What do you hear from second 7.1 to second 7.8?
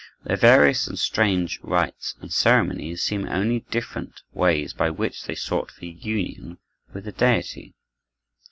deity.